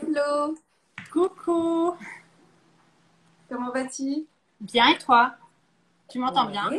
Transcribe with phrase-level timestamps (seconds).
[0.00, 0.56] Hello,
[1.12, 1.94] Coucou,
[3.48, 4.26] comment vas-tu?
[4.60, 5.34] Bien et toi?
[6.08, 6.70] Tu m'entends bien?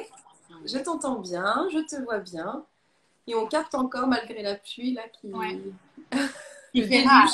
[0.65, 2.65] Je t'entends bien, je te vois bien.
[3.27, 5.31] Et on capte encore malgré la pluie là qui.
[5.31, 5.59] Ouais.
[6.73, 7.29] Il fait rage.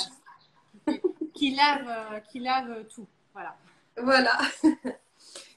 [1.34, 3.08] Qui lave, euh, qui lave tout.
[3.34, 3.56] Voilà.
[3.98, 4.38] Voilà.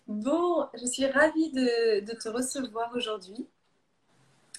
[0.09, 3.47] Bon, je suis ravie de, de te recevoir aujourd'hui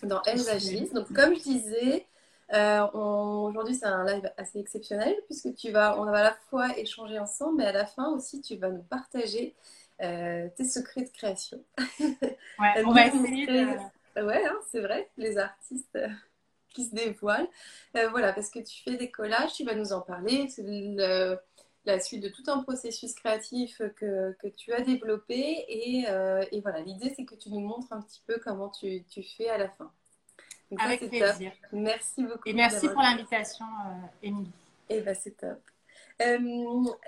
[0.02, 0.94] dans Elles agissent.
[0.94, 2.08] Donc, comme je disais,
[2.54, 6.34] euh, on- aujourd'hui c'est un live assez exceptionnel puisque tu vas, on va à la
[6.50, 9.56] fois échanger ensemble, mais à la fin aussi tu vas nous partager
[10.02, 11.64] euh, tes secrets de création.
[12.60, 13.78] Ouais, on va essayer de.
[14.22, 16.08] Ouais, hein, c'est vrai, les artistes euh,
[16.70, 17.48] qui se dévoilent.
[17.98, 20.48] Euh, voilà, parce que tu fais des collages, tu vas nous en parler.
[20.50, 20.64] C'est
[21.86, 25.66] la suite de tout un processus créatif que, que tu as développé.
[25.68, 29.04] Et, euh, et voilà, l'idée, c'est que tu nous montres un petit peu comment tu,
[29.10, 29.92] tu fais à la fin.
[30.78, 31.52] Ça, Avec plaisir.
[31.62, 31.70] top.
[31.74, 32.42] Merci beaucoup.
[32.48, 34.52] Et merci pour l'invitation, euh, Émilie.
[34.90, 35.60] eh ben, c'est top.
[36.22, 36.38] Euh,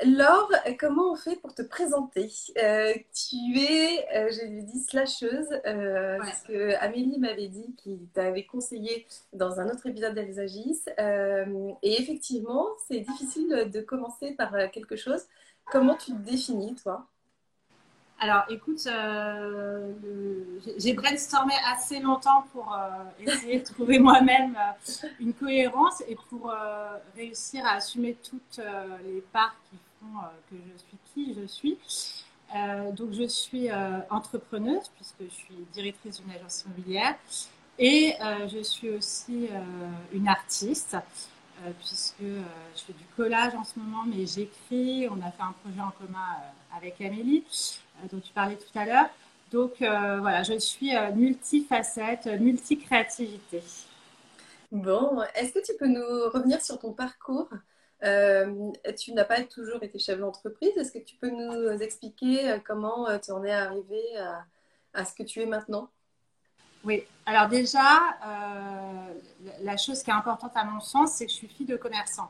[0.06, 2.32] Laure, comment on fait pour te présenter?
[2.58, 6.18] Euh, Tu es, euh, j'ai dit, slasheuse, Ouais.
[6.18, 10.90] parce que Amélie m'avait dit qu'il t'avait conseillé dans un autre épisode d'Elles agissent.
[11.84, 15.22] Et effectivement, c'est difficile de, de commencer par quelque chose.
[15.72, 17.06] Comment tu te définis, toi?
[18.24, 19.92] Alors, écoute, euh,
[20.78, 26.50] j'ai- brainstormé assez longtemps pour euh, essayer de trouver moi-même euh, une cohérence et pour
[27.18, 28.62] réussir à assumer toutes
[29.04, 30.20] les parts qui font
[30.50, 31.78] que je suis qui je suis.
[32.98, 33.68] Donc, je suis
[34.10, 37.16] entrepreneuse puisque je suis directrice d'une agence immobilière
[37.78, 38.14] et
[38.48, 39.50] je suis aussi
[40.14, 40.96] une artiste
[41.80, 45.10] puisque je fais du collage en ce moment, mais j'écris.
[45.10, 46.30] On a fait un projet en commun
[46.76, 47.44] avec Amélie
[48.12, 49.10] dont tu parlais tout à l'heure.
[49.52, 53.62] Donc euh, voilà, je suis euh, multifacette, euh, multicréativité.
[54.72, 57.50] Bon, est-ce que tu peux nous revenir sur ton parcours?
[58.04, 60.72] Euh, Tu n'as pas toujours été chef d'entreprise.
[60.76, 64.44] Est-ce que tu peux nous expliquer euh, comment tu en es arrivé à,
[64.94, 65.90] à ce que tu es maintenant?
[66.84, 67.80] Oui, alors déjà,
[68.26, 69.14] euh,
[69.62, 72.30] la chose qui est importante à mon sens, c'est que je suis fille de commerçant.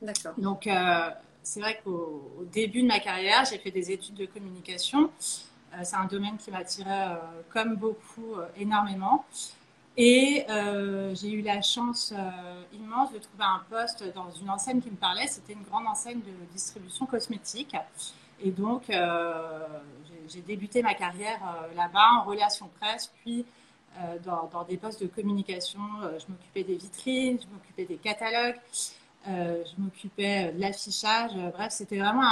[0.00, 0.32] D'accord.
[0.38, 1.10] Donc euh,
[1.44, 5.10] c'est vrai qu'au au début de ma carrière, j'ai fait des études de communication.
[5.74, 7.16] Euh, c'est un domaine qui m'attirait, euh,
[7.52, 9.24] comme beaucoup, euh, énormément.
[9.96, 10.44] Et
[11.14, 12.12] j'ai eu la chance
[12.72, 15.28] immense de trouver un poste dans une enseigne qui me parlait.
[15.28, 17.76] C'était une grande enseigne de distribution cosmétique.
[18.42, 18.90] Et donc,
[20.26, 21.38] j'ai- débuté ma carrière
[21.76, 23.46] là-bas en relation presse, puis
[24.24, 25.78] dans, des postes de communication.
[26.18, 28.58] Je m'occupais des vitrines, je m'occupais des catalogues,
[29.26, 31.32] je m'occupais de l'affichage.
[31.36, 32.22] Euh, Bref, c'était vraiment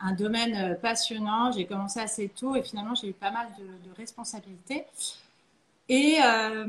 [0.00, 1.52] un, domaine euh, passionnant.
[1.52, 4.84] J'ai commencé assez tôt et finalement, j'ai eu pas mal de, responsabilités.
[5.88, 6.66] Et euh,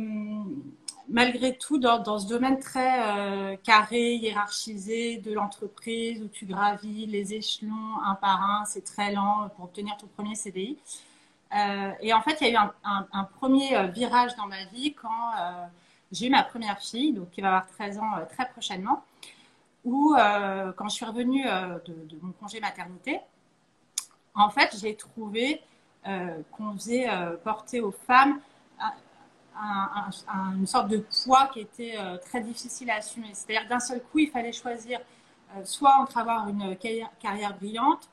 [1.09, 7.34] malgré tout, dans, ce domaine très euh, carré, hiérarchisé de l'entreprise, où tu gravis les
[7.34, 10.78] échelons un par un, c'est très lent pour obtenir ton premier CDI.
[11.55, 14.94] Euh, et en fait, il y a eu un, premier euh, virage dans ma vie
[14.94, 15.66] quand euh,
[16.12, 19.03] j'ai eu ma première fille, donc qui va avoir 13 ans euh, très prochainement,
[19.84, 23.19] où euh, quand je suis revenue euh, de, mon congé maternité,
[24.35, 25.62] en fait, j'ai trouvé
[26.51, 27.09] qu'on faisait
[27.44, 28.40] porter aux femmes
[28.79, 28.94] un-
[29.59, 33.31] un- un- une sorte de poids qui était très difficile à assumer.
[33.34, 35.01] C'est-à-dire d'un seul coup, il fallait choisir
[35.66, 38.09] soit entre avoir une carrière, brillante,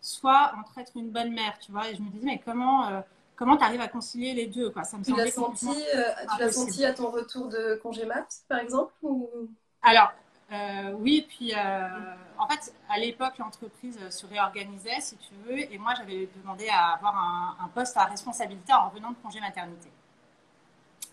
[0.00, 1.88] soit entre être une bonne mère, tu vois.
[1.90, 3.02] Et je me disais, mais comment
[3.36, 4.84] comment tu arrives à concilier les deux quoi?
[4.84, 6.52] Ça me Tu l'as senti, euh, tu l'as impossible.
[6.52, 9.28] senti à ton retour de congé mat, par exemple ou...
[9.82, 10.12] Alors,
[10.52, 11.88] euh, oui, puis euh,
[12.38, 16.94] en fait, à l'époque, l'entreprise se réorganisait, si tu veux, et moi, j'avais demandé à
[16.94, 19.90] avoir un, un poste à responsabilité en revenant de congé maternité.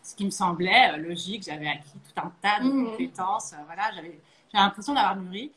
[0.02, 2.92] Ce qui me semblait logique, j'avais acquis tout un tas de Mhm.
[2.92, 4.20] compétences, voilà, j'avais
[4.54, 5.52] l'impression d'avoir mûri.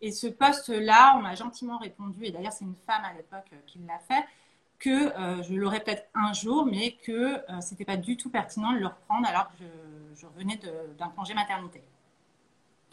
[0.00, 3.78] Et ce poste-là, on m'a gentiment répondu, et d'ailleurs, c'est une femme à l'époque qui
[3.80, 4.24] l'a fait,
[4.80, 8.72] que euh, je l'aurais peut-être un jour, mais que euh, c'était pas du tout pertinent
[8.72, 10.58] de le reprendre alors que je, je revenais
[10.98, 11.82] d'un congé maternité.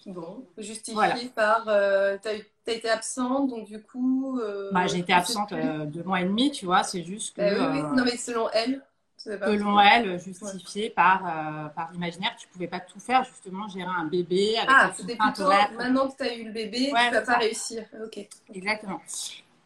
[0.05, 1.15] Bon, justifié Voilà.
[1.35, 1.65] par...
[1.67, 4.39] Euh, tu as, été absente, donc du coup...
[4.39, 7.41] euh, Bah, j'ai été absente euh, deux mois et demi, tu vois, c'est juste que.
[7.41, 7.95] Bah oui, oui.
[7.95, 8.81] Non, mais selon elle,
[9.17, 12.35] selon elle, justifiée par, par l'imaginaire.
[12.37, 16.17] Tu pouvais pas tout faire, justement, gérer un bébé avec Ah, c'était plutôt maintenant que
[16.17, 17.83] tu as eu le bébé, tu vas pas réussir.
[18.03, 18.27] Ok.
[18.53, 19.01] Exactement.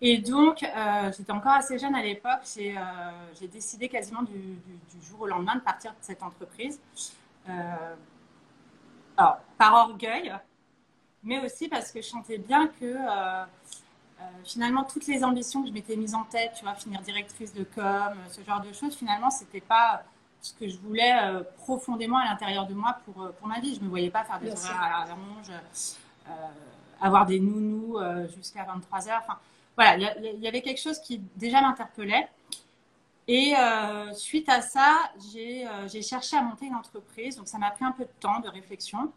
[0.02, 2.42] Et donc, euh, j'étais encore assez jeune à l'époque.
[2.56, 6.80] J'ai euh, décidé quasiment du, du, jour au lendemain de partir de cette entreprise.
[9.18, 10.34] alors, par orgueil,
[11.24, 12.98] mais aussi parce que je sentais bien que
[14.22, 17.54] euh, finalement, toutes les ambitions que je m'étais mise en tête, tu vois, finir directrice
[17.54, 20.04] de com, euh, ce genre de choses, finalement, c'était pas
[20.42, 23.76] ce que je voulais euh, profondément à l'intérieur de moi pour, pour ma vie.
[23.76, 25.52] Je ne me voyais pas faire des horaires à la ronge,
[27.00, 27.98] avoir des nounous
[28.36, 29.22] jusqu'à 23 heures.
[29.24, 29.40] Enfin,
[29.82, 32.28] voilà, il y, avait quelque chose qui déjà m'interpellait.
[33.28, 33.54] Et
[34.14, 37.38] suite à ça, j'ai cherché à monter une entreprise.
[37.38, 39.12] Donc, ça m'a pris un peu de temps de réflexion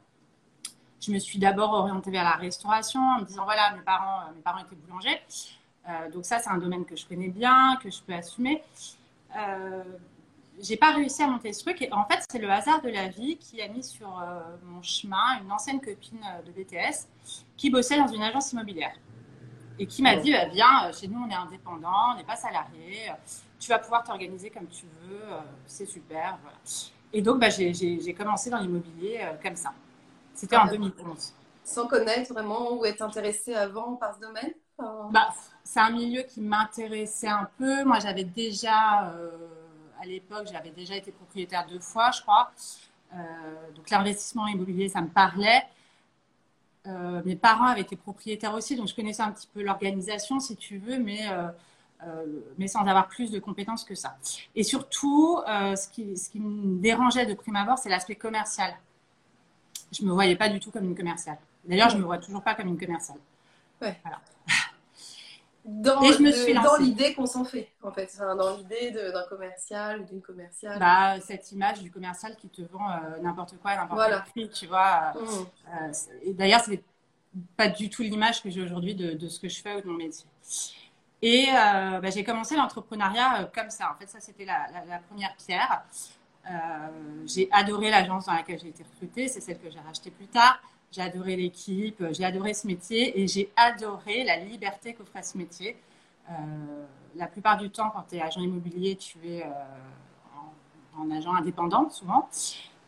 [1.05, 4.35] je me suis d'abord orientée vers la restauration en me disant voilà, mes parents, euh,
[4.35, 5.21] mes parents étaient boulangers.
[5.89, 8.63] Euh, donc ça, c'est un domaine que je connais bien, que je peux assumer.
[9.37, 9.83] Euh,
[10.63, 11.83] j'ai pas réussi à monter ce truc.
[11.83, 14.83] Et en fait, c'est le hasard de la vie qui a mis sur euh, mon
[14.83, 17.07] chemin une ancienne copine de BTS
[17.57, 18.95] qui bossait dans une agence immobilière
[19.79, 23.11] et qui m'a dit bah, Viens, chez nous, on est indépendant, on n'est pas salarié,
[23.59, 25.23] tu vas pouvoir t'organiser comme tu veux,
[25.67, 26.39] c'est super.
[26.43, 26.57] Voilà.
[27.13, 29.73] Et donc, bah, j'ai commencé dans l'immobilier comme ça.
[30.35, 31.33] C'était en 2011.
[31.65, 34.53] Sans connaître vraiment ou être intéressé avant par ce domaine
[35.11, 35.29] bah,
[35.63, 37.85] C'est un milieu qui m'intéressait un peu.
[37.85, 39.31] Moi, j'avais déjà, euh,
[40.01, 42.51] à l'époque, j'avais déjà été propriétaire deux fois, je crois.
[43.15, 43.17] Euh,
[43.75, 45.63] donc l'investissement immobilier, ça me parlait.
[46.87, 50.57] Euh, mes parents avaient été propriétaires aussi, donc je connaissais un petit peu l'organisation, si
[50.57, 51.27] tu veux, mais,
[52.59, 54.17] mais sans avoir plus de compétences que ça.
[54.55, 58.75] Et surtout, ce, qui, ce qui me dérangeait de prime abord, c'est l'aspect commercial
[59.95, 61.39] je me voyais pas du tout comme une commerciale.
[61.65, 63.19] D'ailleurs, je me vois toujours pas comme une commerciale.
[63.81, 63.99] Ouais.
[64.03, 64.21] Voilà.
[65.65, 69.25] Dans, et je me suis dans l'idée qu'on s'en fait, en fait, dans l'idée d'un
[69.29, 70.79] commercial ou d'une commerciale.
[70.79, 74.67] Bah, cette image du commercial qui te vend euh, n'importe quoi, n'importe quel prix, tu
[74.67, 75.15] vois.
[75.15, 75.29] Mmh.
[75.69, 76.83] Euh, et d'ailleurs, c'est
[77.57, 79.87] pas du tout l'image que j'ai aujourd'hui de, de, ce que je fais ou de
[79.87, 80.27] mon métier.
[81.23, 83.91] Et euh, bah, j'ai commencé l'entrepreneuriat comme ça.
[83.91, 85.83] En fait, ça, c'était la, la, première pierre.
[86.47, 86.53] Euh,
[87.25, 90.61] j'ai adoré l'agence dans laquelle j'ai été recrutée, c'est celle que j'ai rachetée plus tard.
[90.95, 95.77] J'ai adoré l'équipe, j'ai adoré ce métier et j'ai adoré la liberté qu'offrait ce métier.
[96.31, 96.35] Euh,
[97.17, 99.49] la plupart du temps, quand tu es agent immobilier, tu es euh,
[100.97, 102.29] en, agent indépendant souvent.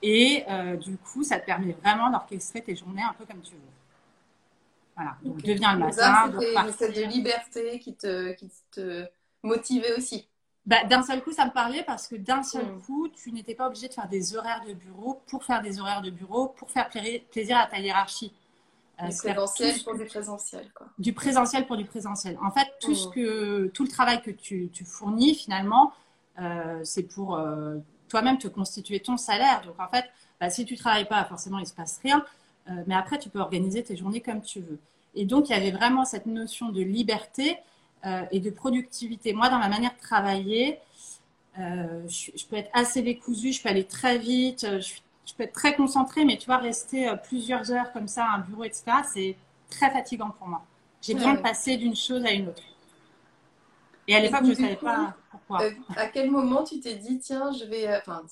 [0.02, 0.44] Et
[0.80, 3.60] du coup, ça te permet vraiment d'orchestrer tes journées un peu comme tu veux.
[4.94, 6.30] Voilà, donc deviens le matin.
[6.78, 9.06] C'était de liberté qui te, qui te
[9.42, 10.28] motivait aussi.
[10.66, 12.80] Bah, d'un seul coup, ça me parlait parce que d'un seul mm.
[12.82, 16.02] coup, tu n'étais pas obligé de faire des horaires de bureau pour faire des horaires
[16.02, 18.32] de bureau, pour faire plaisir à ta hiérarchie.
[19.00, 20.70] Euh, du présentiel pour du présentiel.
[20.74, 20.86] Quoi.
[20.98, 22.38] Du présentiel pour du présentiel.
[22.42, 23.12] En fait, tout, ce mm.
[23.12, 25.92] que, tout le travail que tu, tu fournis, finalement,
[26.40, 27.76] euh, c'est pour euh,
[28.08, 29.62] toi-même te constituer ton salaire.
[29.64, 30.06] Donc, en fait,
[30.40, 32.24] bah, si tu ne travailles pas, forcément, il ne se passe rien.
[32.88, 34.80] mais après, tu peux organiser tes journées comme tu veux.
[35.14, 37.56] Et donc, il y avait vraiment cette notion de liberté
[38.30, 39.32] et de productivité.
[39.32, 40.78] Moi, dans ma manière de travailler,
[41.58, 45.52] euh, je, peux être assez décousue, je peux aller très vite, euh, je, peux être
[45.52, 49.36] très concentrée, mais tu vois, rester plusieurs heures comme ça à un bureau, etc., c'est
[49.70, 50.64] très fatigant pour moi.
[51.02, 52.62] J'ai besoin de passer d'une chose à une autre.
[54.08, 55.60] Et à l'époque, je ne savais pas pourquoi.
[55.96, 57.96] à quel moment tu t'es dit, tiens, je vais.
[57.96, 58.22] Enfin,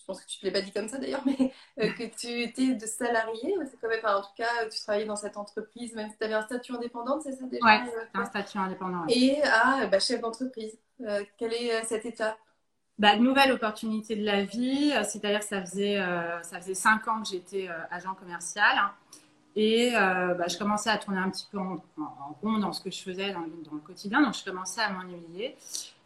[0.00, 2.74] je pense que tu ne l'as pas dit comme ça d'ailleurs, mais que tu étais
[2.74, 3.54] de salarié.
[3.70, 6.34] C'est quand même, en tout cas, tu travaillais dans cette entreprise, même si tu avais
[6.34, 9.04] un statut indépendant, c'est ça déjà Oui, un statut indépendant.
[9.08, 10.78] Et à bah, chef d'entreprise.
[11.00, 12.38] Euh, quelle est cette étape
[12.98, 15.98] bah, nouvelle opportunité de la vie, c'est-à-dire que ça faisait,
[16.42, 18.76] ça faisait cinq ans que j'étais agent commercial.
[19.56, 21.82] Et bah, je commençais à tourner un petit peu en,
[22.42, 24.20] rond dans ce que je faisais dans, dans, le quotidien.
[24.20, 25.56] Donc, je commençais à m'ennuyer.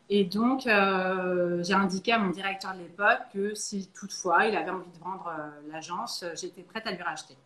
[0.09, 4.71] Et donc, euh, j'ai indiqué à mon directeur de l'époque que si toutefois il avait
[4.71, 7.37] envie de vendre euh, l'agence, euh, j'étais prête à lui racheter.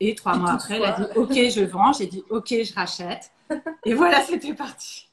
[0.00, 1.92] Et trois mois après, il a dit OK, je vends.
[1.92, 3.30] J'ai dit OK, je rachète.
[3.84, 5.10] Et voilà, c'était parti.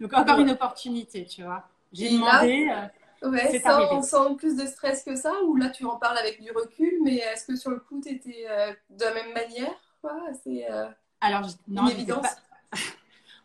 [0.00, 1.68] donc, encore une opportunité, tu vois.
[1.92, 2.72] J'ai demandé.
[3.22, 6.52] ouais, sans, sans, plus de stress que ça, ou là tu en parles avec du
[6.52, 8.46] recul, mais est-ce que sur le coup, tu étais
[8.90, 9.74] de la même manière
[10.44, 10.66] C'est
[11.20, 12.26] Alors, non, une évidence.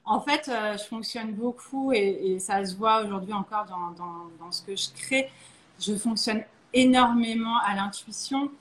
[0.06, 4.76] En fait, euh, je fonctionne beaucoup et, ça se voit aujourd'hui encore dans, ce que
[4.76, 5.32] je crée.
[5.80, 6.44] Je fonctionne
[6.74, 8.52] énormément à l'intuition,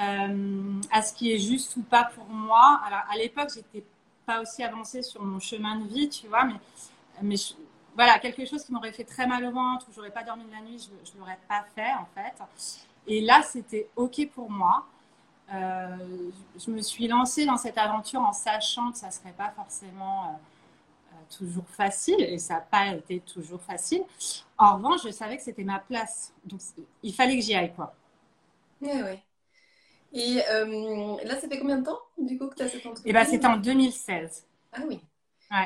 [0.00, 2.80] euh, à ce qui est juste ou pas pour moi.
[2.86, 3.84] Alors, à l'époque, j'étais
[4.26, 6.48] pas aussi avancée sur mon chemin de vie, tu vois,
[7.22, 7.36] mais,
[7.94, 10.50] voilà, quelque chose qui m'aurait fait très mal au ventre, où j'aurais pas dormi de
[10.50, 12.34] la nuit, je, ne l'aurais pas fait en fait.
[13.06, 14.84] Et là, c'était ok pour moi.
[15.52, 15.96] Euh,
[16.58, 20.40] je me suis lancée dans cette aventure en sachant que ça serait pas forcément
[21.36, 24.02] toujours facile et ça n'a pas été toujours facile.
[24.58, 26.32] En revanche, je savais que c'était ma place.
[26.44, 26.60] Donc,
[27.02, 27.94] il fallait que j'y aille, quoi.
[28.80, 29.22] Ouais, ouais.
[30.12, 33.04] Et euh, là, ça fait combien de temps, du coup, que tu as cette entreprise?
[33.06, 34.46] Eh bien, c'était en 2016.
[34.72, 35.00] Ah oui.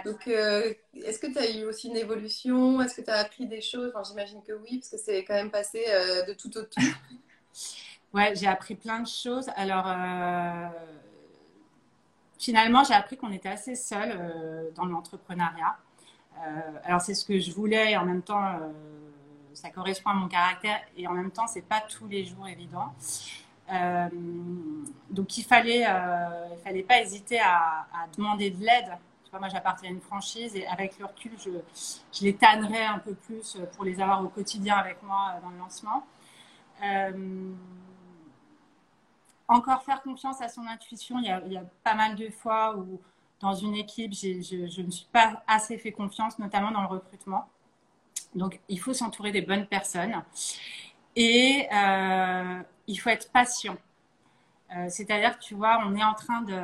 [0.04, 2.80] Donc, euh, est-ce que tu as eu aussi une évolution?
[2.82, 3.92] Est-ce que tu as appris des choses?
[3.94, 6.80] Enfin, J'imagine que oui, parce que c'est quand même passé euh, de tout au tout.
[8.14, 9.48] ouais, j'ai appris plein de choses.
[9.56, 9.86] Alors,
[12.48, 15.76] finalement, j'ai appris qu'on était assez seul dans l'entrepreneuriat.
[16.84, 18.58] alors, c'est ce que je voulais et en même temps,
[19.52, 22.94] ça correspond à mon caractère et en même temps, c'est pas tous les jours évident.
[23.70, 24.08] Euh,
[25.10, 27.86] donc il fallait, euh, fallait pas hésiter à,
[28.16, 28.90] demander de l'aide.
[29.38, 31.50] moi j'appartiens à une franchise et avec le recul, je,
[32.24, 36.06] les tannerais un peu plus pour les avoir au quotidien avec moi dans le lancement.
[36.82, 37.52] Euh,
[39.48, 41.18] encore faire confiance à son intuition.
[41.18, 43.00] Il y, a, pas mal de fois où
[43.40, 47.48] dans une équipe, je, je ne suis pas assez fait confiance, notamment dans le recrutement.
[48.34, 50.22] Donc, il faut s'entourer des bonnes personnes.
[51.16, 53.76] Et euh, il faut être patient.
[54.76, 56.54] Euh, c'est-à-dire tu vois, on est en train de,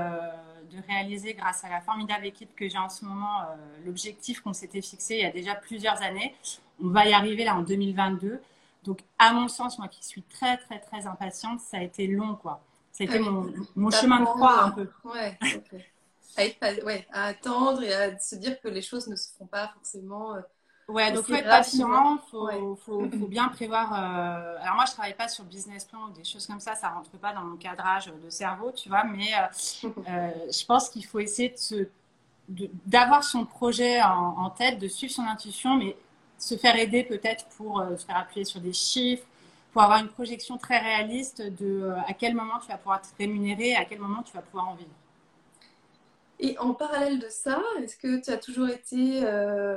[0.88, 3.54] réaliser, grâce à la formidable équipe que j'ai en ce moment, euh,
[3.86, 6.34] l'objectif qu'on s'était fixé il y a déjà plusieurs années.
[6.82, 8.42] On va y arriver là en 2022.
[8.82, 12.34] Donc, à mon sens, moi qui suis très, très, très impatiente, ça a été long,
[12.34, 12.60] quoi.
[12.94, 14.88] Ça a été mon, mon chemin de croix un peu.
[16.36, 20.34] Ouais, à, attendre et à se dire que les choses ne se font pas forcément.
[20.34, 20.40] Euh,
[20.86, 23.90] Ouais, donc faut être patient, faut, faut, faut, bien prévoir.
[23.94, 24.58] Euh...
[24.60, 27.08] Alors moi, je travaille pas sur business plan ou des choses comme ça, ça rentre
[27.12, 29.02] pas dans mon cadrage de cerveau, tu vois.
[29.04, 31.88] Mais euh, euh, je pense qu'il faut essayer de
[32.84, 35.96] d'avoir son projet en, en, tête, de suivre son intuition, mais
[36.36, 39.24] se faire aider peut-être pour se faire appuyer sur des chiffres,
[39.74, 43.08] pour avoir une projection très réaliste de euh, à quel moment tu vas pouvoir te
[43.18, 44.94] rémunérer, à quel moment tu vas pouvoir en vivre.
[46.38, 49.76] Et en parallèle de ça, est-ce que tu as toujours été euh,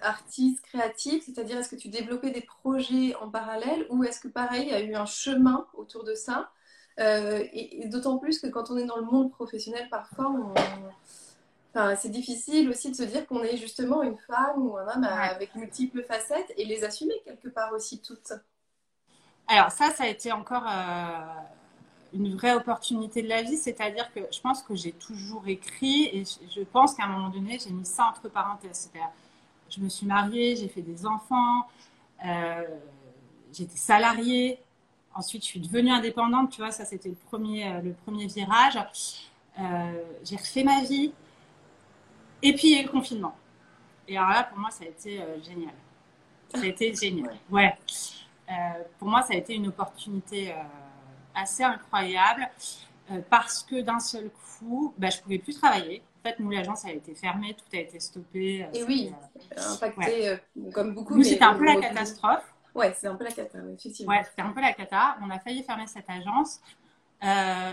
[0.00, 1.24] artiste, créatif?
[1.26, 4.74] C'est-à-dire, est-ce que tu développais des projets en parallèle ou est-ce que pareil, il y
[4.74, 6.52] a eu un chemin autour de ça?
[7.00, 10.32] Euh, Et, d'autant plus que quand on est dans le monde professionnel, parfois,
[11.74, 15.54] c'est difficile aussi de se dire qu'on est justement une femme ou un homme avec
[15.54, 18.32] multiples facettes et les assumer quelque part aussi toutes.
[19.46, 21.20] Alors ça, ça a été encore euh,
[22.12, 26.24] une vraie opportunité de la vie, c'est-à-dire que je pense que j'ai toujours écrit et
[26.24, 28.90] je pense qu'à un moment donné, j'ai mis ça entre parenthèses.
[29.68, 31.66] Je me suis mariée, j'ai fait des enfants,
[32.24, 32.62] euh,
[33.52, 34.58] j'étais salariée,
[35.14, 38.78] ensuite je suis devenue indépendante, tu vois, ça c'était le premier, euh, le premier virage.
[39.58, 41.12] Euh, j'ai refait ma vie
[42.42, 43.36] et puis il y a eu le confinement.
[44.08, 45.74] Et alors là, pour moi, ça a été génial.
[46.52, 47.36] Ça a été génial.
[47.50, 47.74] Ouais.
[48.98, 50.52] pour moi, ça a été une opportunité
[51.34, 52.48] assez incroyable
[53.10, 56.02] euh, parce que d'un seul coup, bah, je ne pouvais plus travailler.
[56.20, 58.64] En fait, nous, l'agence a été fermée, tout a été stoppé.
[58.64, 59.12] Euh, Et oui,
[59.56, 60.36] euh, impacté
[60.72, 61.16] comme beaucoup.
[61.16, 62.44] Nous, c'était un peu la catastrophe.
[62.74, 64.12] Ouais, c'est un peu la cata, effectivement.
[64.12, 65.16] Ouais, c'était un peu la cata.
[65.22, 66.60] On a failli fermer cette agence.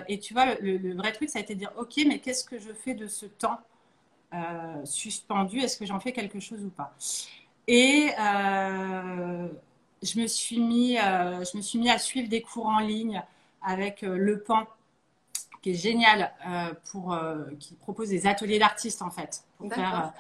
[0.07, 2.57] et tu vois, le, vrai truc, ça a été de dire, OK, mais qu'est-ce que
[2.57, 3.59] je fais de ce temps
[4.83, 6.93] suspendu Est-ce que j'en fais quelque chose ou pas?
[7.67, 8.11] Et
[10.03, 13.23] je me suis mis, je me suis mis à suivre des cours en ligne
[13.67, 14.65] avec euh, Le Pan,
[15.61, 20.13] qui est génial, euh, pour, euh, qui propose des ateliers d'artistes en fait, pour faire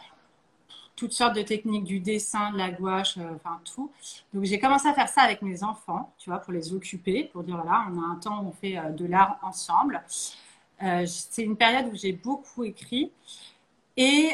[0.95, 3.91] toutes sortes de techniques, du dessin, de la gouache, enfin tout.
[4.33, 7.43] Donc j'ai commencé à faire ça avec mes enfants, tu vois, pour les occuper, pour
[7.43, 10.01] dire voilà, on a un temps où on fait de l'art ensemble.
[11.05, 13.11] c'est une période où j'ai beaucoup écrit.
[13.97, 14.31] Et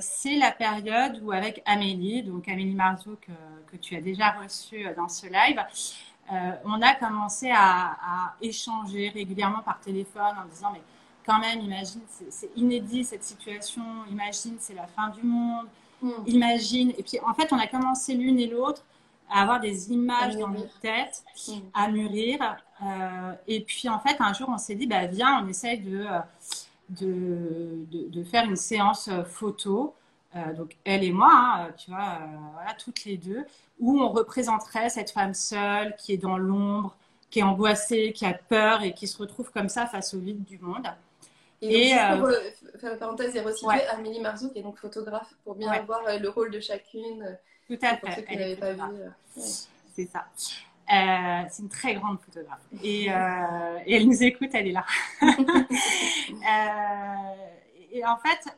[0.00, 4.86] c'est la période où avec Amélie, donc Amélie Marceau que, que tu as déjà reçue
[4.96, 5.64] dans ce live,
[6.32, 10.82] euh, on a commencé à, échanger régulièrement par téléphone en disant mais
[11.24, 15.66] quand même, imagine, c'est inédit cette situation, imagine, c'est la fin du monde,
[16.02, 16.10] hmm.
[16.26, 16.92] imagine.
[16.98, 18.82] Et puis en fait, on a commencé l'une et l'autre
[19.28, 21.52] à avoir des images dans nos têtes, hmm.
[21.74, 22.56] à mûrir.
[22.82, 26.06] Euh, et puis en fait, un jour, on s'est dit, bah, viens, on essaye de,
[26.90, 29.94] de, faire une séance photo.
[30.34, 32.18] Euh, donc elle et moi, hein, tu vois,
[32.54, 33.44] voilà, toutes les deux
[33.80, 36.96] où on représenterait cette femme seule qui est dans l'ombre,
[37.30, 40.44] qui est angoissée, qui a peur et qui se retrouve comme ça face au vide
[40.44, 40.86] du monde.
[41.62, 44.20] Et, pour euh, faire une parenthèse et resituer, Amélie
[44.52, 47.22] qui est donc photographe, pour bien voir euh, le rôle de chacune.
[47.22, 47.34] Euh,
[47.66, 48.26] Tout à fait.
[48.26, 48.80] Ceux pas vu.
[49.94, 50.26] C'est ça.
[50.88, 52.62] C'est une très grande photographe.
[52.82, 54.84] Et, et, elle nous écoute, elle est là.
[57.92, 58.56] et en fait,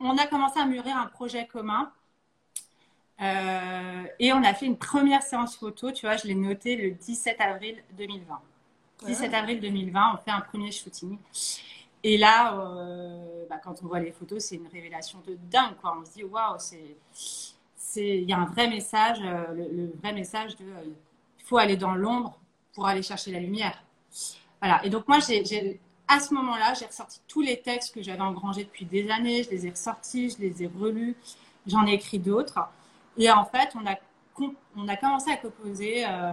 [0.00, 1.92] on a commencé à mûrir un projet commun
[3.20, 6.90] euh, et on a fait une première séance photo, tu vois, je l'ai noté le
[6.90, 8.40] 17 avril 2020.
[9.06, 11.18] 17 avril 2020, on fait un premier shooting.
[12.04, 12.52] Et là,
[13.48, 15.76] bah, quand on voit les photos, c'est une révélation de dingue.
[15.80, 15.96] Quoi.
[16.00, 16.96] On se dit, waouh, c'est
[17.96, 20.64] il y a un vrai message, le, vrai message de
[21.38, 22.38] il faut aller dans l'ombre
[22.72, 23.82] pour aller chercher la lumière.
[24.60, 24.84] Voilà.
[24.84, 28.64] Et donc moi, j'ai à ce moment-là, j'ai ressorti tous les textes que j'avais engrangés
[28.64, 29.42] depuis des années.
[29.42, 31.16] Je les ai ressortis, je les ai relus.
[31.66, 32.58] J'en ai écrit d'autres.
[33.16, 33.96] Et en fait, on a,
[34.76, 36.32] on a commencé à composer euh, euh,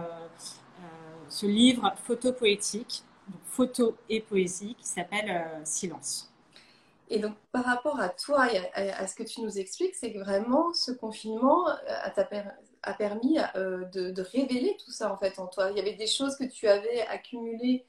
[1.28, 3.04] ce livre photo poétique,
[3.44, 6.29] photo et poésie, qui s'appelle euh, Silence.
[7.10, 10.20] Et donc, par rapport à toi et à, ce que tu nous expliques, c'est que
[10.20, 15.70] vraiment ce confinement a, permis de, de, révéler tout ça en fait en toi.
[15.70, 17.84] Il y avait des choses que tu avais accumulées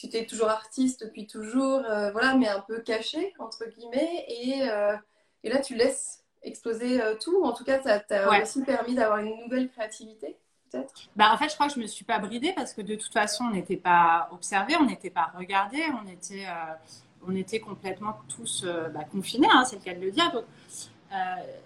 [0.00, 4.24] tu étais toujours artiste depuis toujours, euh, voilà, mais un peu caché, entre guillemets.
[4.28, 4.96] Et, euh,
[5.44, 7.44] et là, tu laisses exploser euh, tout.
[7.44, 10.38] En tout cas, ça t'a aussi permis d'avoir une nouvelle créativité,
[10.70, 10.94] peut-être?
[11.16, 12.94] Bah, En fait, je crois que je ne me suis pas bridée parce que de
[12.94, 16.46] toute façon, on n'était pas observés, on n'était pas regardés, on était,
[17.26, 20.32] on était complètement tous bah, confinés, hein, c'est le cas de le dire.
[20.32, 20.44] Donc,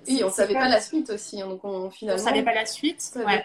[0.08, 1.40] oui, on ne savait pas la suite aussi.
[1.40, 3.16] Hein, donc on, finalement, on ne savait pas la suite.
[3.16, 3.44] Ouais.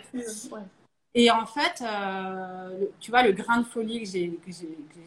[1.16, 4.38] Et en fait, euh, tu vois, le grain de folie que j'ai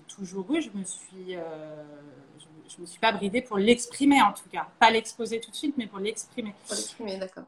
[0.09, 1.85] toujours eu, je me suis, euh,
[2.69, 5.77] je, me suis pas bridée pour l'exprimer en tout cas, pas l'exposer tout de suite,
[5.79, 6.55] mais pour l'exprimer.
[6.67, 7.45] Pour l'exprimer, d'accord.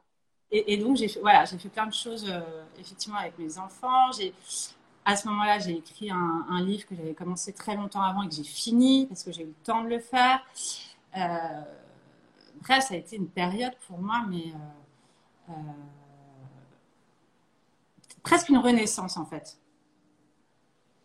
[0.53, 2.41] Et, donc j'ai fait, voilà, j'ai fait plein de choses euh,
[2.79, 4.13] effectivement avec mes enfants.
[4.13, 4.33] J'ai
[5.05, 8.29] à ce moment-là, j'ai écrit un, un, livre que j'avais commencé très longtemps avant et
[8.29, 10.41] que j'ai fini parce que j'ai eu le temps de le faire.
[11.13, 14.53] bref, ça a été une période pour moi, mais
[18.25, 19.59] presque une renaissance en fait.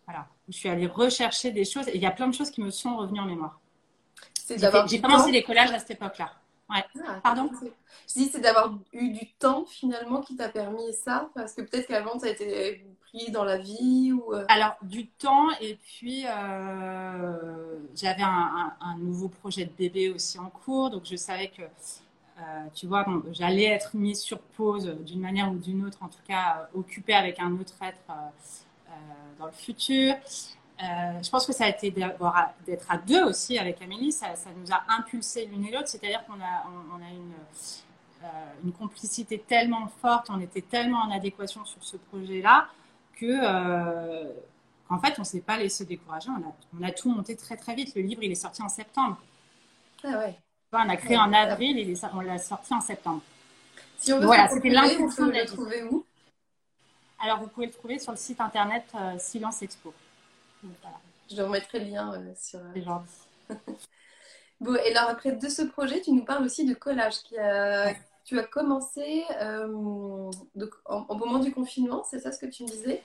[0.07, 0.27] Voilà.
[0.47, 2.71] Je suis allée rechercher des choses et il y a plein de choses qui me
[2.71, 3.59] sont revenues en mémoire.
[4.87, 6.33] J'ai commencé les collages à cette époque-là.
[6.69, 6.83] Ouais.
[7.07, 7.49] Ah, Pardon?
[8.07, 11.29] Je dis c'est d'avoir eu du temps finalement qui t'a permis ça?
[11.33, 14.33] Parce que peut-être qu'avant ça a été pris dans la vie ou.
[14.33, 20.49] Euh, Alors du temps et puis euh, j'avais un, nouveau projet de bébé aussi en
[20.49, 21.63] cours donc je savais que
[22.39, 26.21] euh, tu vois, j'allais être mise sur pause d'une manière ou d'une autre, en tout
[26.27, 28.93] cas occupée avec un autre être euh,
[29.37, 30.15] dans le futur.
[30.79, 34.83] Je pense que ça a été d'être à deux aussi avec Amélie, ça, nous a
[34.97, 37.33] impulsé l'une et l'autre, c'est-à-dire qu'on a, on, a une,
[38.63, 42.67] une, complicité tellement forte, on était tellement en adéquation sur ce projet-là
[43.19, 44.33] que
[44.87, 47.57] qu'en fait on ne s'est pas laissé décourager, on a, on a, tout monté très
[47.57, 47.93] très vite.
[47.95, 49.17] Le livre il est sorti en septembre.
[50.03, 50.35] Ah ouais.
[50.71, 53.21] On a créé en avril et on l'a sorti en septembre.
[53.97, 56.05] Si on veut voilà, c'était l'intention de la trouver où?
[57.19, 59.93] Alors, vous pouvez le trouver sur le site internet euh, Silence Expo.
[61.31, 62.59] Je remettrai le lien euh, sur.
[62.59, 62.99] Euh,
[63.49, 63.55] C'est
[64.61, 67.93] bon, et alors, après de ce projet, tu nous parles aussi de collage qui a.
[68.25, 69.23] Tu as commencé
[70.53, 73.01] donc, au moment du confinement, c'est ça ce que tu me disais?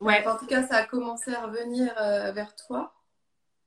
[0.00, 0.26] Ouais.
[0.26, 1.94] en tout cas, ça a commencé à revenir
[2.32, 2.92] vers toi.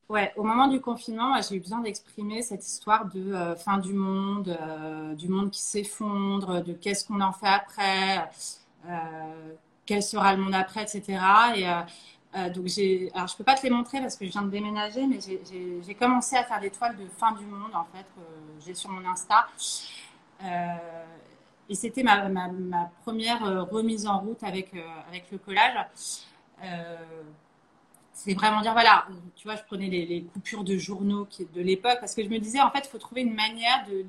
[0.09, 3.91] Ouais, au moment du confinement, j'ai eu besoin d'exprimer cette histoire de euh, fin du
[3.93, 8.29] monde, euh, du monde qui s'effondre, de qu'est-ce qu'on en fait après,
[8.87, 9.53] euh,
[9.85, 11.19] quel sera le monde après, etc.
[11.57, 11.65] Et
[12.53, 15.07] donc j'ai, alors je peux pas te les montrer parce que je viens de déménager,
[15.07, 18.05] mais j'ai commencé à faire des toiles de fin du monde en fait
[18.63, 19.47] j'ai sur mon Insta.
[20.43, 22.29] et c'était ma,
[23.03, 24.71] première remise en route avec
[25.09, 25.77] avec le collage
[28.17, 32.15] c'est vraiment dire, voilà, tu vois, je prenais les, coupures de journaux de l'époque parce
[32.15, 34.03] que je me disais, en fait, il faut trouver une manière de,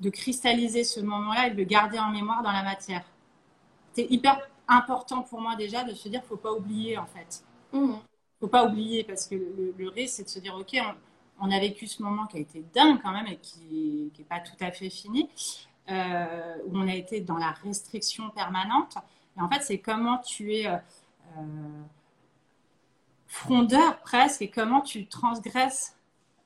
[0.00, 3.04] de, cristalliser ce moment-là et de le garder en mémoire dans la matière.
[3.92, 7.42] C'est hyper important pour moi déjà de se dire, faut pas oublier, en fait.
[7.72, 7.98] ne mmh.
[8.40, 10.76] Faut pas oublier parce que le, risque, c'est de se dire, OK,
[11.40, 14.40] on, a vécu ce moment qui a été dingue quand même et qui n'est pas
[14.40, 15.28] tout à fait fini,
[15.90, 18.96] euh, où on a été dans la restriction permanente.
[19.36, 20.66] Et en fait, c'est comment tu es...
[20.66, 20.76] Euh,
[21.36, 21.42] euh,
[23.28, 25.94] frondeur presque et comment tu transgresses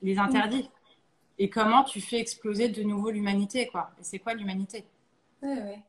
[0.02, 0.68] les interdits
[1.38, 3.90] et comment tu fais exploser de nouveau l'humanité quoi.
[4.00, 4.84] Et c'est quoi l'humanité?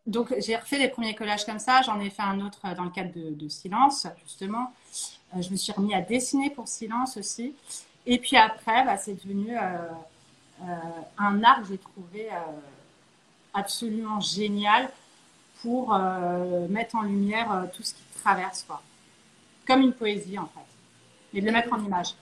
[0.07, 2.89] Donc j'ai refait les premiers collages comme ça, j'en ai fait un autre dans le
[2.89, 4.73] cadre de, Silence justement.
[5.35, 7.53] Euh, je me suis remis à dessiner pour Silence aussi.
[8.05, 9.61] Et puis après, bah, c'est devenu euh,
[10.61, 10.65] euh,
[11.17, 12.29] un art que j'ai trouvé
[13.53, 14.89] absolument génial
[15.61, 15.97] pour
[16.69, 18.81] mettre en lumière tout ce qui traverse quoi.
[19.65, 20.73] Comme une poésie en fait
[21.33, 22.15] et de le mettre en image.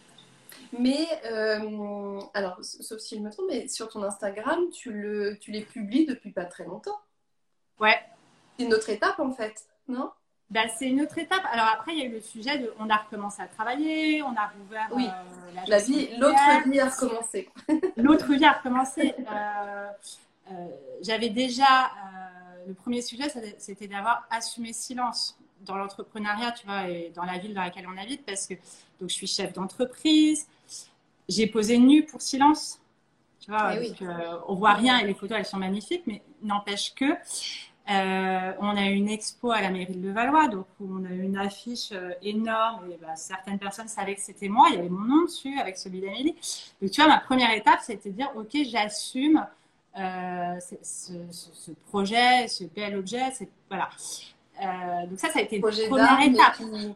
[0.78, 5.52] Mais, euh, alors, sauf si je me trompe, mais sur ton Instagram, tu, le, tu
[5.52, 7.00] les publies depuis pas très longtemps.
[7.82, 8.00] Ouais.
[8.58, 10.12] C'est une autre étape en fait, non?
[10.52, 11.44] Bah, c'est une autre étape.
[11.52, 14.36] Alors après, il y a eu le sujet de, on a recommencé à travailler, on
[14.36, 15.08] a rouvert oui.
[15.08, 17.50] Euh, la, vie, l'autre vie a recommencé.
[17.98, 19.16] l'autre vie a recommencé.
[19.32, 19.88] Euh,
[21.02, 21.92] j'avais déjà,
[22.68, 27.54] le premier sujet, c'était d'avoir assumé silence dans l'entrepreneuriat, tu vois, et dans la ville
[27.54, 28.56] dans laquelle on habite, parce que
[29.00, 30.48] donc je suis chef d'entreprise,
[31.30, 32.82] j'ai posé nu pour silence.
[33.40, 33.96] Tu vois, Eh oui.
[34.48, 37.06] on voit rien et les photos, elles sont magnifiques, mais n'empêche que
[37.92, 41.10] euh, on a eu une expo à la mairie de Levallois, donc où on a
[41.10, 44.80] eu une affiche euh, énorme et bah, certaines personnes savaient que c'était moi, il y
[44.80, 46.36] avait mon nom dessus avec celui d'Amélie.
[46.82, 49.46] Donc tu vois, ma première étape, c'était de dire, ok, j'assume
[49.98, 53.24] euh, ce, ce, ce projet, ce bel objet,
[53.70, 53.90] voilà.
[54.64, 56.56] Euh, donc ça, ça a été Projet première étape.
[56.58, 56.96] qui,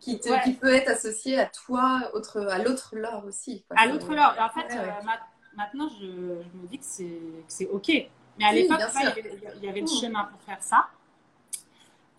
[0.00, 0.40] qui, te- Ouais.
[0.44, 3.64] qui peut être associé à toi, autre, à l'autre Laure aussi.
[3.68, 3.76] quoi.
[3.78, 4.10] À l'autre.
[4.12, 5.04] Et en fait, Ouais, ouais.
[5.04, 5.20] ma-
[5.56, 7.90] maintenant, je, je me dis que c'est que c'est OK.
[8.38, 10.00] Mais à Oui, l'époque, il y avait- il y avait le Mmh.
[10.00, 10.88] chemin pour faire ça.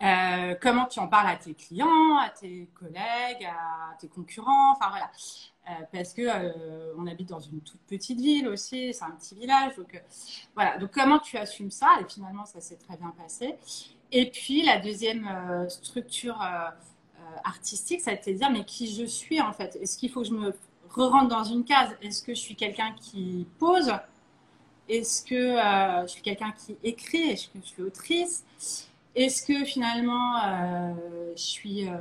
[0.02, 4.90] Euh, comment tu en parles à tes clients, à tes collègues, à tes concurrents, enfin
[4.90, 5.10] voilà.
[5.70, 9.34] Euh, parce que euh, on habite dans une toute petite ville aussi, c'est un petit
[9.34, 10.02] village, donc
[10.54, 10.76] voilà.
[10.78, 11.88] Donc comment tu assumes ça?
[12.00, 13.54] Et finalement, ça s'est très bien passé.
[14.12, 15.26] Et puis la deuxième
[15.70, 16.38] structure
[17.44, 19.76] artistique, ça a été de dire mais qui je suis en fait?
[19.76, 20.54] Est-ce qu'il faut que je me
[20.90, 21.96] re-rentre dans une case?
[22.02, 23.92] Est-ce que je suis quelqu'un qui pose?
[24.88, 28.44] Est-ce que euh, je suis quelqu'un qui écrit Est-ce que je suis autrice?
[29.14, 30.92] Est-ce que finalement euh,
[31.36, 31.96] je suis euh,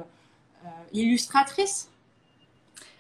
[0.94, 1.90] illustratrice?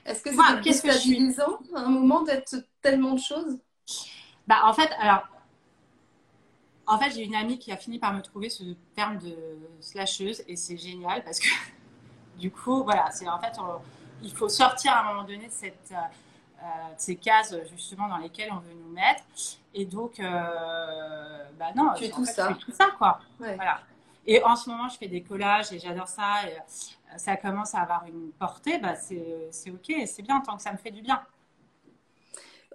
[0.05, 1.35] Est-ce que c'est qu'est-ce que je suis?
[1.75, 3.57] à un moment d'être tellement de choses?
[4.47, 5.23] Bah, en fait, alors,
[6.85, 8.63] en fait, j'ai une amie qui a fini par me trouver ce
[8.95, 9.35] terme de
[9.79, 11.47] slasheuse et c'est génial parce que
[12.39, 13.81] du coup, voilà, c'est en fait, on-
[14.23, 15.93] il faut sortir à un moment donné de, cette,
[16.97, 19.23] ces cases justement dans lesquelles on veut nous mettre.
[19.73, 22.49] Et donc, euh, bah non, Tu es tout fait, ça.
[22.49, 23.19] je fais tout ça, quoi.
[23.39, 23.55] Ouais.
[23.55, 23.79] Voilà.
[24.25, 26.47] Et en ce moment, je fais des collages et j'adore ça.
[26.47, 28.77] Et euh, ça commence à avoir une portée.
[28.77, 31.21] Bah, c'est OK, c'est bien tant que ça me fait du bien.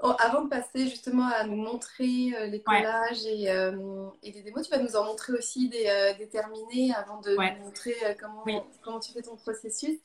[0.01, 2.83] Oh, avant de passer justement à nous montrer euh, les Ouais.
[2.83, 6.29] collages et, euh, et les démos, tu vas nous en montrer aussi des, euh, des
[6.29, 7.57] terminés avant de Ouais.
[7.59, 8.61] nous montrer euh, comment, Oui.
[8.83, 9.98] comment tu fais ton processus.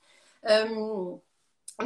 [0.49, 1.15] Euh,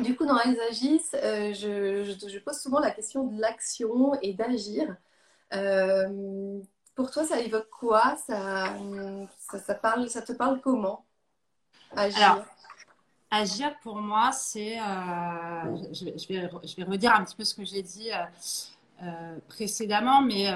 [0.01, 4.95] du coup, dans Elles agissent, euh, je, pose souvent la question de l'action et d'agir.
[5.53, 6.59] Euh,
[6.95, 8.15] pour toi, ça évoque quoi?
[8.27, 8.67] Ça,
[9.39, 11.05] ça, te parle comment?
[11.95, 12.21] Agir.
[12.21, 12.45] Alors,
[13.29, 14.83] Agir pour moi, c'est, euh,
[15.93, 18.09] je, vais- je vais, redire un petit peu ce que j'ai dit
[19.47, 20.47] précédemment, mais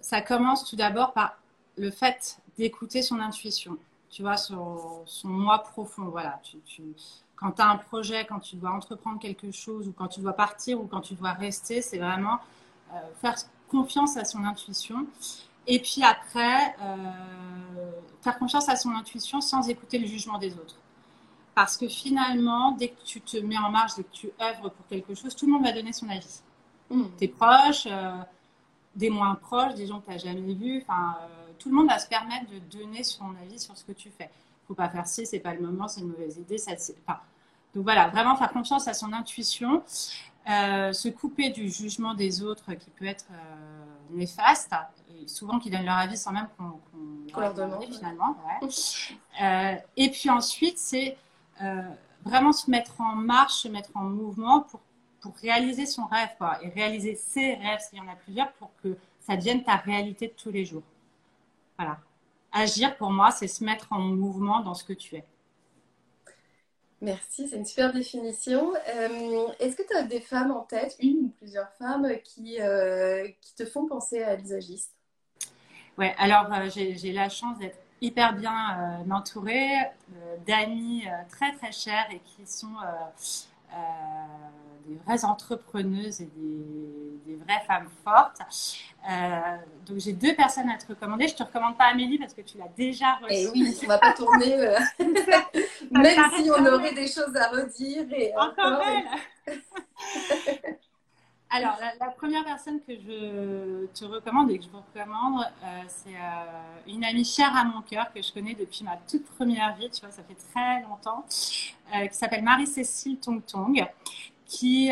[0.00, 1.38] ça commence tout d'abord par
[1.76, 3.76] le fait d'écouter son intuition,
[4.10, 6.04] tu vois, son, moi profond.
[6.04, 6.40] Voilà,
[7.40, 10.34] quand tu as un projet, quand tu dois entreprendre quelque chose, ou quand tu dois
[10.34, 12.38] partir, ou quand tu dois rester, c'est vraiment
[12.92, 13.36] euh, faire
[13.68, 15.06] confiance à son intuition.
[15.66, 17.90] Et puis après, euh,
[18.22, 20.76] faire confiance à son intuition sans écouter le jugement des autres.
[21.54, 24.86] Parce que finalement, dès que tu te mets en marche, dès que tu œuvres pour
[24.88, 26.40] quelque chose, tout le monde va donner son avis.
[26.90, 27.04] Hmm.
[27.18, 28.16] Tes proches, euh,
[28.94, 31.16] des moins proches, des gens que tu n'as jamais vus, enfin,
[31.58, 34.30] tout le monde va se permettre de donner son avis sur ce que tu fais.
[34.66, 36.56] faut pas faire ci, c'est pas le moment, c'est une mauvaise idée.
[36.56, 37.18] Ça, c'est- enfin,
[37.74, 39.82] donc voilà, vraiment faire confiance à son intuition,
[40.48, 44.72] euh, se couper du jugement des autres qui peut être euh, néfaste,
[45.20, 46.80] et souvent qui donnent leur avis sans même qu'on
[47.32, 48.36] Qu'on leur demande, finalement.
[48.62, 48.68] ouais.
[49.42, 51.16] Euh, et puis ensuite, c'est
[52.24, 54.80] vraiment se mettre en marche, se mettre en mouvement pour,
[55.20, 58.70] pour réaliser son rêve, quoi, et réaliser ses rêves, s'il y en a plusieurs, pour
[58.82, 60.82] que ça devienne ta réalité de tous les jours.
[61.78, 61.98] Voilà.
[62.52, 65.24] Agir, pour moi, c'est se mettre en mouvement dans ce que tu es.
[67.02, 68.74] Merci, c'est une super définition.
[68.94, 73.26] Euh, Est-ce que tu as des femmes en tête, une ou plusieurs femmes, qui, euh,
[73.40, 74.92] qui te font penser à l'isagiste
[75.96, 79.68] Ouais, alors euh, j'ai la chance d'être hyper bien entourée
[80.46, 82.72] d'amis très très chers et qui sont
[84.86, 88.40] des vraies entrepreneuses et des, des vraies femmes fortes.
[89.86, 91.28] Donc j'ai deux personnes à te recommander.
[91.28, 93.34] Je te recommande pas Amélie parce que tu l'as déjà reçue.
[93.34, 94.56] Et Eh oui, on va pas tourner,
[95.90, 98.06] même si on aurait des choses à redire.
[98.12, 98.82] Et Encore
[101.52, 105.82] Alors, la, la première personne que je te recommande et que je vous recommande, euh,
[105.88, 109.74] c'est euh, une amie chère à mon cœur que je connais depuis ma toute première
[109.74, 111.24] vie, tu vois, ça fait très longtemps,
[111.96, 113.84] euh, qui s'appelle Marie-Cécile Tong Tong,
[114.46, 114.90] qui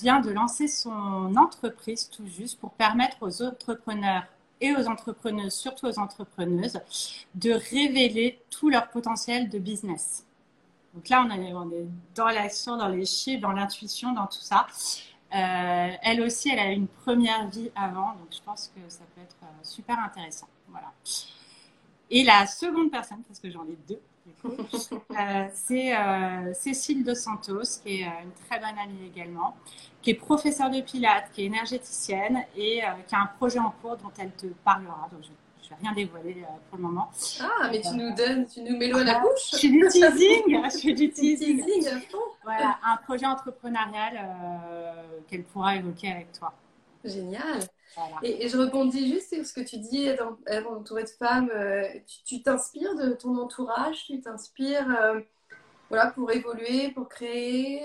[0.00, 4.24] vient de lancer son entreprise tout juste pour permettre aux entrepreneurs
[4.60, 6.80] et aux entrepreneuses, surtout aux entrepreneuses,
[7.34, 10.24] de révéler tout leur potentiel de business.
[10.94, 14.66] Donc là, on est, dans l'action, dans les chiffres, dans l'intuition, dans tout ça.
[15.34, 19.04] Euh, elle aussi, elle a eu une première vie avant, donc je pense que ça
[19.14, 20.48] peut être euh, super intéressant.
[20.68, 20.90] Voilà.
[22.10, 24.62] Et la seconde personne, parce que j'en ai deux, du coup,
[25.10, 29.56] euh, c'est euh, Cécile Dos Santos, qui est euh, une très bonne amie également,
[30.02, 33.96] qui est professeure de pilates, qui est énergéticienne et qui a un projet en cours
[33.96, 35.08] dont elle te parlera.
[35.10, 35.28] Donc je,
[35.62, 37.10] je vais rien dévoiler pour le moment.
[37.40, 39.50] Ah, mais tu nous donnes, tu nous mets l'eau à la bouche.
[39.52, 41.64] Je fais du teasing, je fais du teasing.
[42.44, 44.18] Voilà, un projet entrepreneurial
[45.28, 46.52] qu'elle pourra évoquer avec toi.
[47.04, 47.60] Génial.
[48.22, 50.36] Et, je rebondis juste sur ce que tu dis, dans,
[50.76, 51.50] entourée de femmes,
[52.24, 54.86] tu t'inspires de ton entourage, tu t'inspires
[55.88, 57.82] voilà, pour évoluer, pour créer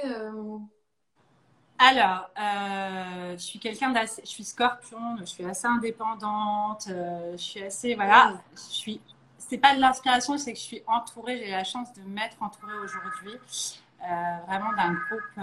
[1.85, 7.43] alors, euh, je suis quelqu'un d'assez, je suis scorpion, je suis assez indépendante, euh, je
[7.43, 9.01] suis assez, voilà, je suis,
[9.37, 12.77] c'est pas de l'inspiration, c'est que je suis entourée, j'ai la chance de m'être entourée
[12.83, 13.82] aujourd'hui, euh,
[14.47, 15.35] vraiment d'un groupe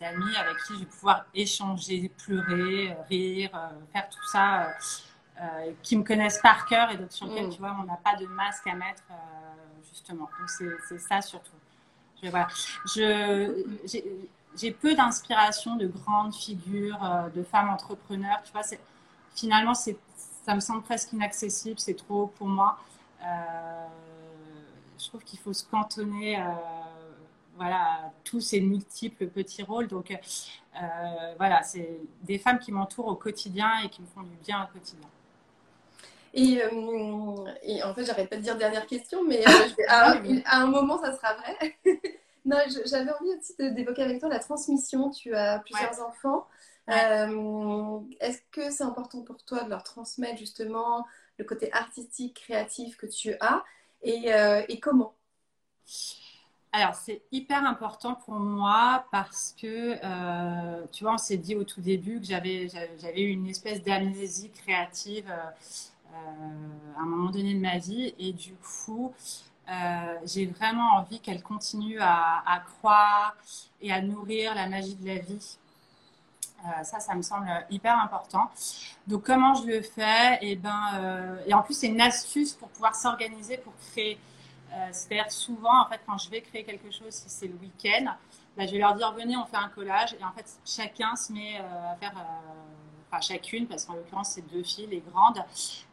[0.00, 3.50] d'amis avec qui je vais pouvoir échanger, pleurer, rire,
[3.92, 4.68] faire tout ça,
[5.82, 7.52] qui me connaissent par cœur et d'autres sur lesquels, mm.
[7.52, 9.02] tu vois, on n'a pas de masque à mettre,
[9.90, 10.28] justement.
[10.38, 10.50] Donc,
[10.88, 11.52] c'est ça surtout.
[12.22, 12.48] Je, voilà.
[12.94, 13.64] Je,
[14.56, 18.42] j'ai peu d'inspiration de grandes figures, euh, de femmes entrepreneurs.
[18.44, 18.62] Tu vois,
[19.34, 22.78] finalement, ça me semble presque inaccessible, c'est trop pour moi.
[23.22, 23.86] Euh,
[24.98, 26.42] je trouve qu'il faut se cantonner euh,
[27.56, 29.88] voilà, tous ces multiples petits rôles.
[29.88, 30.16] Donc,
[31.38, 34.72] voilà, c'est des femmes qui m'entourent au quotidien et qui me font du bien au
[34.72, 35.08] quotidien.
[36.34, 36.62] Et,
[37.82, 39.42] en fait, j'arrête pas de dire dernière question, mais
[39.88, 40.12] à,
[40.46, 41.76] à, un moment, ça sera vrai.
[42.46, 45.10] Non, j'avais envie aussi d'évoquer avec toi la transmission.
[45.10, 46.46] Tu as plusieurs enfants.
[46.88, 51.04] Euh, est-ce que c'est important pour toi de leur transmettre justement
[51.38, 53.64] le côté artistique, créatif que tu as?
[54.02, 55.16] Et, euh, comment?
[56.72, 61.64] Alors, c'est hyper important pour moi parce que, euh, tu vois, on s'est dit au
[61.64, 62.68] tout début que j'avais,
[63.16, 68.14] eu une espèce d'amnésie créative à un moment donné de ma vie.
[68.18, 69.14] Et du coup,
[69.68, 73.34] euh, j'ai vraiment envie qu'elle continue à, croire
[73.80, 75.58] et à nourrir la magie de la vie.
[76.64, 78.50] Euh, ça, ça me semble hyper important.
[79.06, 80.38] Donc, comment je le fais?
[80.40, 84.18] Eh ben, euh, et en plus, c'est une astuce pour pouvoir s'organiser pour créer.
[84.92, 88.14] C'est-à-dire, souvent, en fait, quand je vais créer quelque chose, si c'est le week-end,
[88.56, 90.14] bah, je vais leur dire venez, on fait un collage.
[90.14, 92.14] Et en fait, chacun se met à faire
[93.10, 95.42] enfin chacune, parce qu'en l'occurrence c'est deux filles, les grandes,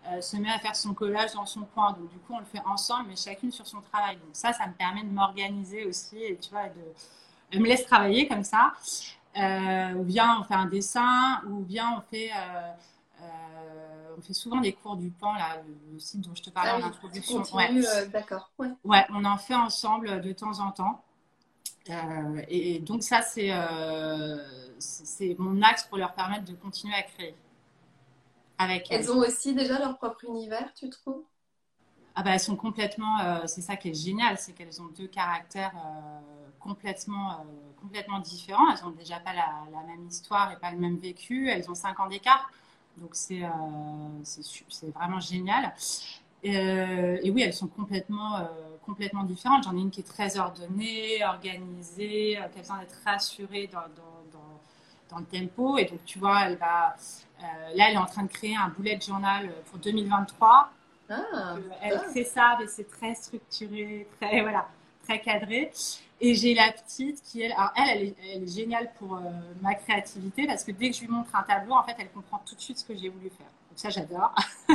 [0.07, 1.91] euh, se met à faire son collage dans son coin.
[1.93, 4.15] Donc du coup on le fait ensemble, mais chacune sur son travail.
[4.17, 6.81] Donc ça, ça me permet de m'organiser aussi, et tu vois, de,
[7.51, 8.73] elle me laisse travailler comme ça.
[9.35, 12.71] Euh, ou bien on fait un dessin, ou bien on fait euh,
[14.17, 16.77] on fait souvent des cours du pan, là, le site dont je te parlais ah
[16.77, 17.43] en introduction.
[17.53, 18.07] Ouais.
[18.07, 18.51] D'accord.
[18.59, 18.69] Ouais.
[18.83, 19.05] ouais.
[19.09, 21.03] on en fait ensemble de temps en temps.
[22.47, 23.51] et, donc ça, c'est
[24.79, 27.35] c'est mon axe pour leur permettre de continuer à créer.
[28.57, 29.11] Avec elles.
[29.11, 31.23] ont aussi déjà leur propre univers, tu trouves?
[32.15, 35.07] Ah bah, elles sont complètement, euh, c'est ça qui est génial, c'est qu'elles ont deux
[35.07, 36.19] caractères euh,
[36.59, 37.43] complètement, euh,
[37.81, 38.69] complètement différents.
[38.71, 41.49] Elles n'ont déjà pas la, même histoire et pas le même vécu.
[41.49, 42.51] Elles ont cinq ans d'écart,
[42.97, 43.41] donc c'est
[44.23, 45.73] c'est vraiment génial.
[46.43, 48.47] et oui, elles sont complètement,
[48.85, 49.63] complètement différentes.
[49.63, 53.81] J'en ai une qui est très ordonnée, organisée, qui a besoin d'être rassurée dans
[55.13, 55.77] dans le tempo.
[55.77, 56.95] Et donc, tu vois, elle va.
[57.39, 57.43] Euh,
[57.75, 60.71] là, elle est en train de créer un bullet journal pour 2023.
[61.09, 64.67] Ah, euh, elle fait ça, mais c'est très structuré, très, voilà,
[65.03, 65.71] très cadré.
[66.21, 69.19] Et j'ai la petite qui, elle, alors elle, elle est, géniale pour euh,
[69.61, 72.41] ma créativité parce que dès que je lui montre un tableau, en fait, elle comprend
[72.45, 73.47] tout de suite ce que j'ai voulu faire.
[73.69, 74.33] Donc ça, j'adore.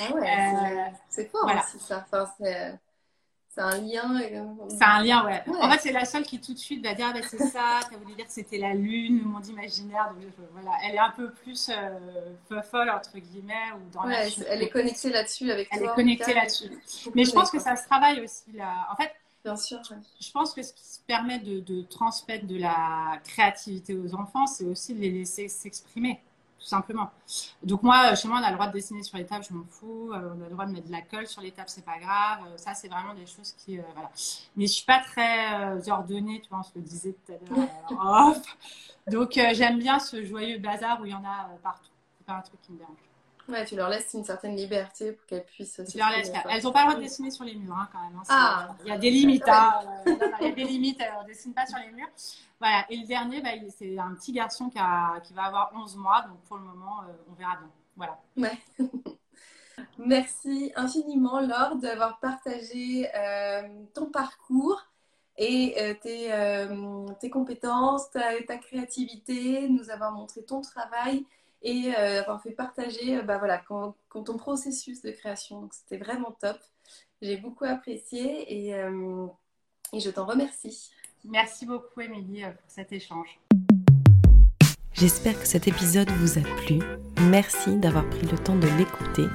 [0.00, 1.64] Ah ouais, c'est fort voilà.
[1.64, 2.06] aussi ça.
[2.12, 4.20] Enfin, c'est un lien.
[4.20, 5.42] Euh, c'est un lien, ouais.
[5.60, 7.80] En fait, c'est la seule qui tout de suite va dire ah, ben, c'est ça,
[7.82, 10.14] ça voulu dire que c'était la lune, le monde imaginaire.
[10.14, 10.70] Donc, voilà.
[10.84, 13.72] Elle est un peu plus euh, folle, entre guillemets.
[13.74, 15.88] Ou dans ouais, elle est connectée là-dessus avec elle toi.
[15.88, 16.70] Elle est connectée là-dessus.
[17.14, 18.52] Mais je pense que ça se travaille aussi.
[18.52, 18.86] Là.
[18.92, 19.10] En fait,
[19.48, 19.80] Bien sûr.
[20.20, 24.46] Je pense que ce qui se permet de, de transmettre de la créativité aux enfants,
[24.46, 26.20] c'est aussi de les laisser s'exprimer
[26.58, 27.10] tout simplement.
[27.62, 29.64] Donc moi, chez moi, on a le droit de dessiner sur les tables, je m'en
[29.64, 30.10] fous.
[30.12, 31.98] Euh, on a le droit de mettre de la colle sur les tables, c'est pas
[31.98, 32.40] grave.
[32.46, 34.10] Euh, ça, c'est vraiment des choses qui, euh, voilà.
[34.56, 38.34] Mais je suis pas très ordonnée, tu vois, on se le disait tout à l'heure.
[39.06, 41.90] Donc j'aime bien ce joyeux bazar où il y en a partout.
[42.18, 43.07] C'est pas un truc qui me dérange.
[43.48, 45.80] Ouais, tu leur laisses une certaine liberté pour qu'elles puissent.
[45.90, 46.30] Je leur laisse.
[46.50, 48.18] Elles n'ont pas le droit de dessiner sur les murs, hein, quand même.
[48.18, 48.68] Hein, ah.
[48.84, 49.48] Il y a des limites.
[49.48, 49.80] Hein,
[50.40, 51.00] il y a des limites.
[51.00, 52.08] Elles ne dessinent pas sur les murs.
[52.60, 52.84] Voilà.
[52.90, 56.22] Et le dernier, bah, c'est un petit garçon qui, a, qui, va avoir 11 mois.
[56.28, 57.70] Donc pour le moment, euh, on verra bien.
[57.96, 58.18] Voilà.
[58.36, 58.58] Ouais.
[59.98, 63.62] Merci infiniment, Laure, d'avoir partagé euh,
[63.94, 64.82] ton parcours
[65.38, 71.24] et euh, tes, tes, compétences, ta, ta, créativité, nous avoir montré ton travail
[71.62, 75.62] et avoir fait partager bah, voilà, quand, quand ton processus de création.
[75.62, 76.58] Donc c'était vraiment top.
[77.20, 80.90] J'ai beaucoup apprécié et, et je t'en remercie.
[81.24, 83.40] Merci beaucoup, Émilie, pour cet échange.
[84.92, 86.80] J'espère que cet épisode vous a plu.
[87.22, 89.26] Merci d'avoir pris le temps de l'écouter.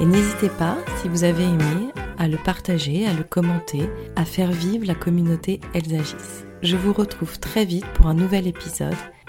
[0.00, 4.52] Et n'hésitez pas, si vous avez aimé, à le partager, à le commenter, à faire
[4.52, 6.44] vivre la communauté Elsagis.
[6.62, 8.94] Je vous retrouve très vite pour un nouvel épisode